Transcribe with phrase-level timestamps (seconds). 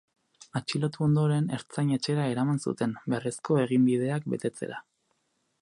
[0.59, 4.85] Atxilotu ondoren, ertzain-etxera eraman zuten, beharrezko eginbideak betetzera.